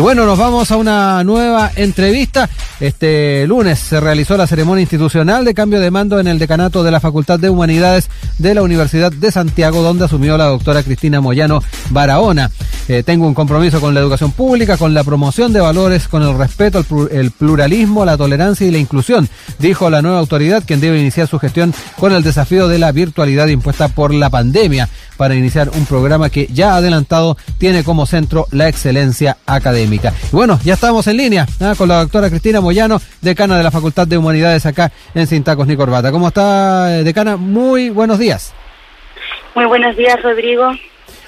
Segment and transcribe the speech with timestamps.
[0.00, 2.48] Y bueno, nos vamos a una nueva entrevista.
[2.80, 6.90] Este lunes se realizó la ceremonia institucional de cambio de mando en el decanato de
[6.90, 8.08] la Facultad de Humanidades
[8.38, 12.50] de la Universidad de Santiago, donde asumió la doctora Cristina Moyano Barahona.
[12.88, 16.38] Eh, tengo un compromiso con la educación pública, con la promoción de valores, con el
[16.38, 19.28] respeto, el pluralismo, la tolerancia y la inclusión,
[19.58, 23.48] dijo la nueva autoridad, quien debe iniciar su gestión con el desafío de la virtualidad
[23.48, 24.88] impuesta por la pandemia
[25.18, 29.89] para iniciar un programa que ya adelantado tiene como centro la excelencia académica.
[29.92, 31.74] Y bueno, ya estamos en línea ¿ah?
[31.76, 35.76] con la doctora Cristina Moyano, decana de la Facultad de Humanidades acá en Sintacos ni
[35.76, 36.12] Corbata.
[36.12, 37.36] ¿Cómo está, eh, decana?
[37.36, 38.54] Muy buenos días.
[39.54, 40.70] Muy buenos días, Rodrigo.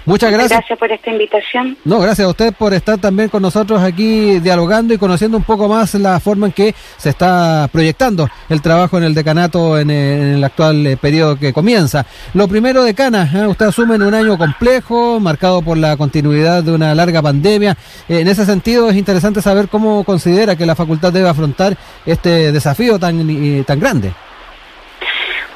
[0.04, 0.58] Muchas gracias.
[0.58, 1.76] Gracias por esta invitación.
[1.84, 5.68] No, gracias a usted por estar también con nosotros aquí dialogando y conociendo un poco
[5.68, 10.42] más la forma en que se está proyectando el trabajo en el decanato en el,
[10.42, 12.04] actual eh, periodo que comienza.
[12.34, 13.46] Lo primero, decana, ¿eh?
[13.46, 17.76] usted asume en un año complejo, marcado por la continuidad de una larga pandemia.
[18.08, 22.50] Eh, en ese sentido, es interesante saber cómo considera que la facultad debe afrontar este
[22.50, 24.12] desafío tan, tan grande.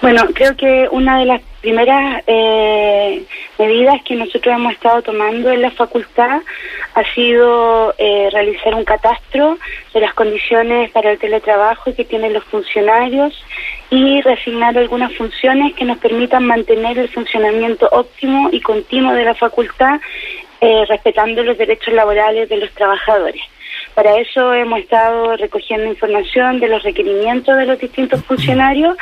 [0.06, 3.24] Bueno, creo que una de las primeras eh,
[3.58, 6.42] medidas que nosotros hemos estado tomando en la facultad
[6.94, 9.58] ha sido eh, realizar un catastro
[9.92, 13.34] de las condiciones para el teletrabajo que tienen los funcionarios
[13.90, 19.34] y resignar algunas funciones que nos permitan mantener el funcionamiento óptimo y continuo de la
[19.34, 20.00] facultad,
[20.60, 23.42] eh, respetando los derechos laborales de los trabajadores.
[23.96, 28.94] Para eso hemos estado recogiendo información de los requerimientos de los distintos funcionarios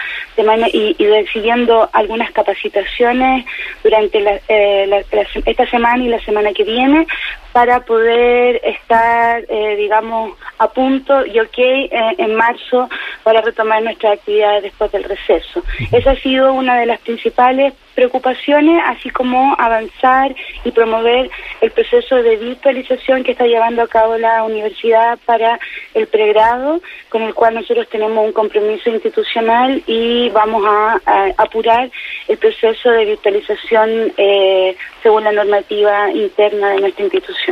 [0.72, 3.44] y, decidiendo algunas capacitaciones
[3.82, 5.04] durante eh,
[5.46, 7.08] esta semana y la semana que viene
[7.54, 11.88] para poder estar, eh, digamos, a punto y ok eh,
[12.18, 12.88] en marzo
[13.22, 15.62] para retomar nuestras actividades después del receso.
[15.92, 22.16] Esa ha sido una de las principales preocupaciones, así como avanzar y promover el proceso
[22.16, 25.58] de virtualización que está llevando a cabo la universidad para
[25.94, 31.00] el pregrado, con el cual nosotros tenemos un compromiso institucional y vamos a,
[31.38, 31.88] apurar
[32.26, 37.43] el proceso de virtualización eh, según la normativa interna de nuestra institución.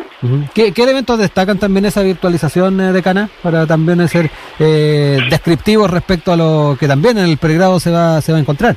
[0.55, 6.33] ¿Qué, elementos destacan también esa virtualización, eh, de Cana, para también ser eh, descriptivos respecto
[6.33, 8.77] a lo que también en el pregrado se va, se va a encontrar?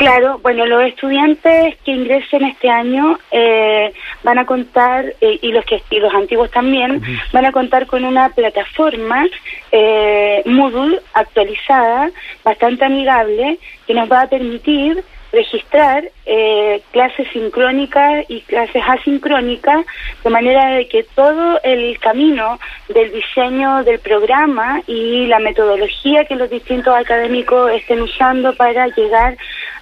[0.00, 5.62] Claro, bueno, los estudiantes que ingresen este año eh, van a contar, eh, y los
[5.66, 9.26] que y los antiguos también, van a contar con una plataforma
[9.70, 12.10] eh, Moodle actualizada,
[12.42, 19.84] bastante amigable, que nos va a permitir registrar eh, clases sincrónicas y clases asincrónicas,
[20.24, 22.58] de manera de que todo el camino
[22.88, 29.36] del diseño del programa y la metodología que los distintos académicos estén usando para llegar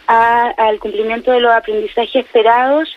[0.07, 2.89] al cumplimiento de los aprendizajes esperados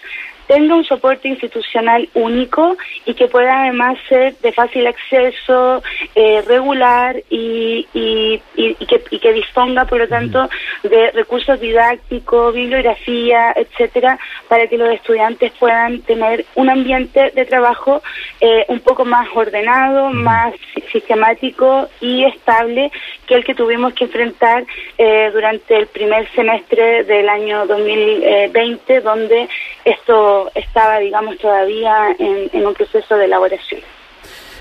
[0.52, 2.76] tenga un soporte institucional único
[3.06, 5.82] y que pueda además ser de fácil acceso,
[6.14, 10.50] eh, regular y, y, que, y, que, disponga, por lo tanto,
[10.84, 14.18] de recursos didácticos, bibliografía, etcétera,
[14.48, 18.02] para que los estudiantes puedan tener un ambiente de trabajo
[18.40, 20.54] eh, un poco más ordenado, más
[20.92, 22.92] sistemático y estable
[23.28, 24.66] que el que tuvimos que enfrentar
[24.98, 29.48] eh, durante el primer semestre del año 2020, donde
[29.86, 33.82] esto estaba, digamos, todavía en, un proceso de elaboración.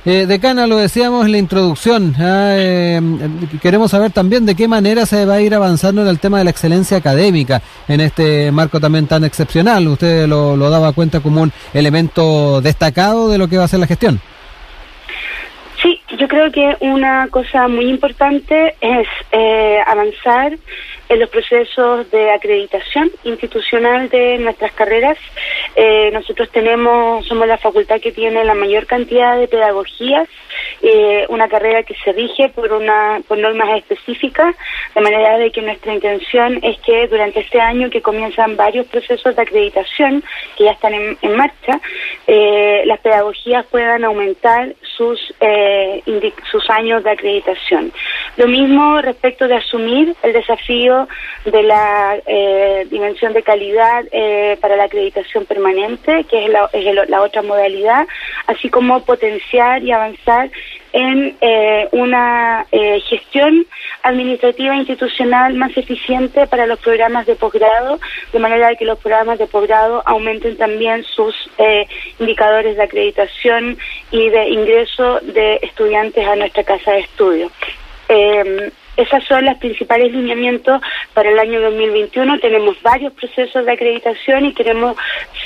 [0.07, 3.01] Eh, decana, lo decíamos en la introducción, ah, eh,
[3.61, 6.45] queremos saber también de qué manera se va a ir avanzando en el tema de
[6.45, 9.87] la excelencia académica en este marco también tan excepcional.
[9.87, 13.81] Usted lo, lo daba cuenta como un elemento destacado de lo que va a ser
[13.81, 14.21] la gestión.
[15.83, 20.53] Sí, yo creo que una cosa muy importante es eh, avanzar
[21.09, 25.17] en los procesos de acreditación institucional de nuestras carreras.
[25.77, 30.29] Eh, nosotros tenemos, somos la facultad que tiene la mayor cantidad de pedagogías,
[30.83, 34.55] eh, una carrera que se rige por una por normas específicas,
[34.95, 39.37] de manera de que nuestra intención es que durante este año que comienzan varios procesos
[39.37, 40.23] de acreditación
[40.57, 41.81] que ya están en, en marcha,
[42.27, 45.21] eh, las pedagogías puedan aumentar sus
[46.51, 47.93] sus años de acreditación.
[48.37, 51.09] Lo mismo respecto de asumir el desafío
[51.45, 57.43] de la eh, dimensión de calidad eh, para la acreditación permanente, que es la, otra
[57.43, 58.07] modalidad,
[58.47, 60.51] así como potenciar y avanzar
[60.93, 62.67] en eh, una
[63.09, 63.67] gestión
[64.03, 68.01] administrativa institucional más eficiente para los programas de posgrado,
[68.33, 71.35] de manera que los programas de posgrado aumenten también sus
[72.19, 73.79] indicadores de acreditación
[74.11, 77.51] y de ingreso de estudiantes a nuestra casa de estudio.
[79.03, 80.81] Esas son las principales lineamientos
[81.15, 82.39] para el año 2021.
[82.39, 84.97] Tenemos varios procesos de acreditación y queremos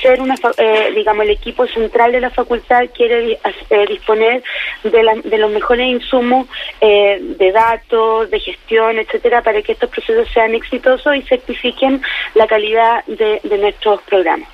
[0.02, 3.38] ser una, eh, digamos, el equipo central de la facultad quiere
[3.70, 4.42] eh, disponer
[4.82, 6.46] de, los mejores insumos
[6.80, 12.02] eh, de datos, de gestión, etcétera, para que estos procesos sean exitosos y certifiquen
[12.34, 14.53] la calidad de nuestros programas.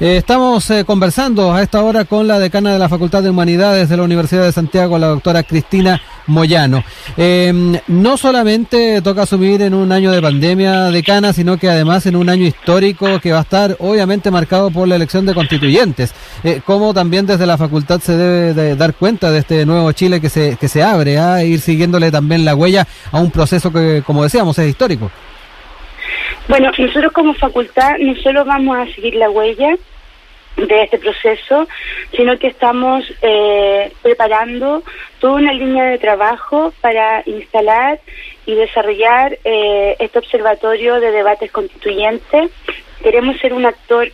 [0.00, 3.88] Eh, estamos eh, conversando a esta hora con la decana de la Facultad de Humanidades
[3.88, 6.82] de la Universidad de Santiago, la doctora Cristina Moyano.
[7.16, 12.16] Em, no solamente toca asumir en un año de pandemia decana, sino que además en
[12.16, 16.12] un año histórico que va a estar obviamente marcado por la elección de constituyentes.
[16.42, 20.20] Eh, ¿Cómo también desde la facultad se debe de dar cuenta de este nuevo Chile
[20.20, 23.72] que se, que se abre, a ah, ir siguiéndole también la huella a un proceso
[23.72, 25.08] que, como decíamos, es histórico?
[26.46, 29.76] Bueno, nosotros como facultad no solo vamos a seguir la huella
[30.56, 31.66] de este proceso,
[32.14, 34.82] sino que estamos eh, preparando
[35.20, 37.98] toda una línea de trabajo para instalar
[38.44, 42.50] y desarrollar eh, este observatorio de debates constituyentes.
[43.02, 44.12] Queremos ser un actor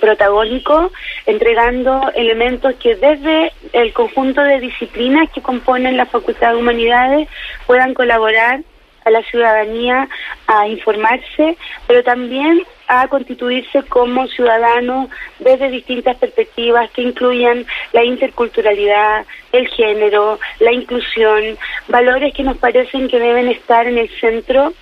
[0.00, 0.90] protagónico,
[1.24, 7.28] entregando elementos que desde el conjunto de disciplinas que componen la Facultad de Humanidades
[7.66, 8.60] puedan colaborar
[9.04, 10.08] a la ciudadanía
[10.46, 11.56] a informarse,
[11.86, 15.08] pero también a constituirse como ciudadanos
[15.38, 21.56] desde distintas perspectivas que incluyan la interculturalidad, el género, la inclusión,
[21.88, 24.72] valores que nos parecen que deben estar en el centro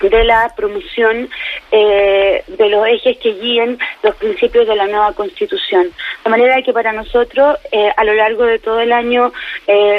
[0.00, 1.28] de la promoción
[1.72, 5.90] eh, de los ejes que guíen los principios de la nueva constitución.
[6.24, 9.32] De manera que para nosotros, eh, a lo largo de todo el año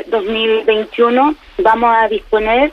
[0.07, 2.71] 2021, eh, vamos a disponer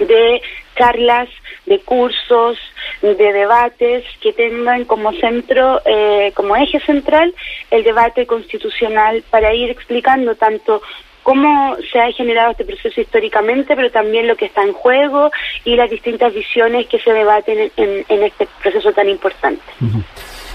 [0.00, 0.42] de
[0.76, 1.28] charlas,
[1.66, 2.58] de cursos,
[3.02, 7.34] de debates que tengan como centro, eh, como eje central,
[7.70, 10.82] el debate constitucional para ir explicando tanto
[11.22, 15.30] cómo se ha generado este proceso históricamente, pero también lo que está en juego
[15.64, 19.62] y las distintas visiones que se debaten en, este proceso tan importante.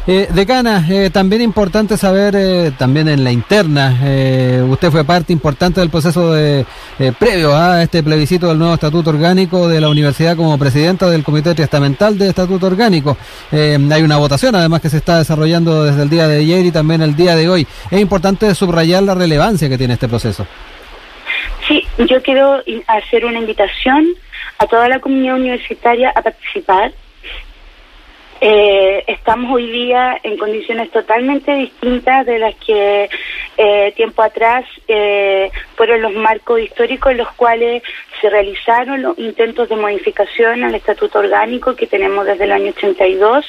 [0.07, 5.33] Eh, decana, eh, también importante saber, eh, también en la interna, eh, usted fue parte
[5.33, 6.63] importante del proceso de,
[7.17, 11.55] previo a este plebiscito del nuevo estatuto orgánico de la universidad como presidenta del Comité
[11.55, 13.17] Testamental de Estatuto Orgánico.
[13.51, 17.01] hay una votación además que se está desarrollando desde el día de ayer y también
[17.01, 17.67] el día de hoy.
[17.89, 20.45] Es importante subrayar la relevancia que tiene este proceso.
[21.67, 24.05] Sí, yo quiero hacer una invitación
[24.59, 26.93] a toda la comunidad universitaria a participar
[28.41, 33.09] eh, estamos hoy día en condiciones totalmente distintas de las que
[33.57, 37.83] eh, tiempo atrás eh, fueron los marcos históricos en los cuales
[38.19, 43.45] se realizaron los intentos de modificación al estatuto orgánico que tenemos desde el año 82.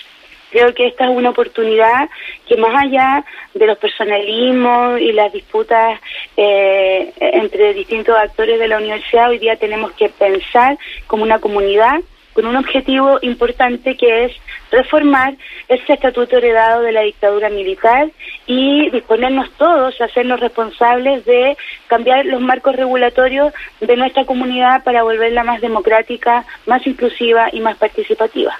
[0.50, 2.08] Creo que esta es una oportunidad
[2.48, 6.00] que más allá de los personalismos y las disputas
[6.36, 10.78] eh, entre distintos actores de la universidad, hoy día tenemos que pensar
[11.08, 12.00] como una comunidad
[12.32, 14.32] con un objetivo importante que es
[14.70, 15.34] reformar
[15.68, 18.10] ese estatuto heredado de la dictadura militar
[18.46, 25.02] y disponernos todos a hacernos responsables de cambiar los marcos regulatorios de nuestra comunidad para
[25.02, 28.56] volverla más democrática, más inclusiva y más participativa.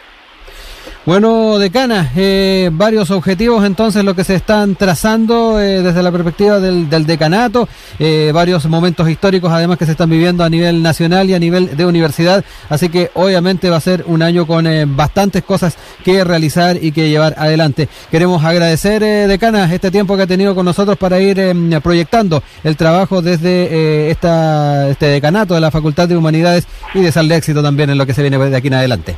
[1.06, 6.58] Bueno, decana, eh, varios objetivos entonces lo que se están trazando eh, desde la perspectiva
[6.58, 7.68] del, decanato,
[8.00, 11.76] eh, varios momentos históricos además que se están viviendo a nivel nacional y a nivel
[11.76, 14.66] de universidad, así que obviamente va a ser un año con
[14.96, 17.88] bastantes cosas que realizar y que llevar adelante.
[18.10, 21.40] Queremos agradecer, decana, este tiempo que ha tenido con nosotros para ir
[21.84, 27.62] proyectando el trabajo desde esta, este decanato de la Facultad de Humanidades y desearle éxito
[27.62, 29.16] también en lo que se viene de aquí en adelante.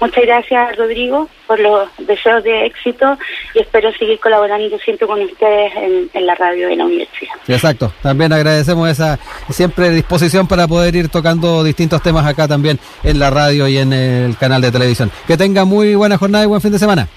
[0.00, 3.16] Muchas gracias, Rodrigo, por los deseos de éxito
[3.54, 5.72] y espero seguir colaborando siempre con ustedes
[6.12, 7.34] en, la radio de la universidad.
[7.46, 7.92] Exacto.
[8.02, 9.18] También agradecemos esa
[9.50, 13.92] siempre disposición para poder ir tocando distintos temas acá también en la radio y en
[13.92, 15.10] el canal de televisión.
[15.26, 17.08] Que tenga muy buena jornada y buen fin de semana.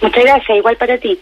[0.00, 1.18] Muchas gracias, igual para ti.